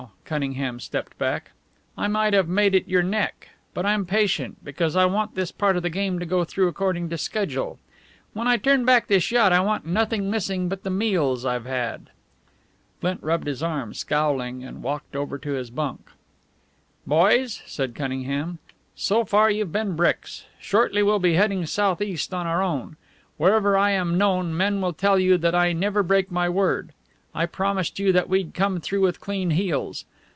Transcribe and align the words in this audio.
Cunningham 0.25 0.79
stepped 0.79 1.17
back. 1.19 1.51
"I 1.97 2.07
might 2.07 2.33
have 2.33 2.47
made 2.47 2.73
it 2.73 2.87
your 2.87 3.03
neck. 3.03 3.49
But 3.73 3.85
I'm 3.85 4.05
patient, 4.05 4.57
because 4.63 4.95
I 4.95 5.05
want 5.05 5.35
this 5.35 5.51
part 5.51 5.75
of 5.75 5.83
the 5.83 5.89
game 5.89 6.19
to 6.19 6.25
go 6.25 6.45
through 6.45 6.69
according 6.69 7.09
to 7.09 7.17
schedule. 7.17 7.77
When 8.33 8.47
I 8.47 8.55
turn 8.55 8.85
back 8.85 9.07
this 9.07 9.29
yacht 9.29 9.51
I 9.51 9.59
want 9.59 9.85
nothing 9.85 10.31
missing 10.31 10.69
but 10.69 10.83
the 10.83 10.89
meals 10.89 11.45
I've 11.45 11.65
had." 11.65 12.09
Flint 13.01 13.21
rubbed 13.21 13.45
his 13.45 13.61
arm, 13.61 13.93
scowling, 13.93 14.63
and 14.63 14.81
walked 14.81 15.17
over 15.17 15.37
to 15.37 15.51
his 15.51 15.69
bunk. 15.69 16.09
"Boys," 17.05 17.61
said 17.65 17.93
Cunningham, 17.93 18.57
"so 18.95 19.25
far 19.25 19.51
you've 19.51 19.73
been 19.73 19.97
bricks. 19.97 20.45
Shortly 20.61 21.03
we'll 21.03 21.19
be 21.19 21.33
heading 21.33 21.65
southeast 21.65 22.33
on 22.33 22.47
our 22.47 22.61
own. 22.63 22.95
Wherever 23.35 23.77
I 23.77 23.91
am 23.91 24.17
known, 24.17 24.55
men 24.55 24.79
will 24.79 24.93
tell 24.93 25.19
you 25.19 25.37
that 25.39 25.53
I 25.53 25.73
never 25.73 26.01
break 26.01 26.31
my 26.31 26.47
word. 26.47 26.93
I 27.35 27.45
promised 27.45 27.99
you 27.99 28.13
that 28.13 28.27
we'd 28.29 28.53
come 28.53 28.79
through 28.81 29.01
with 29.01 29.19
clean 29.21 29.51
heels. 29.51 30.03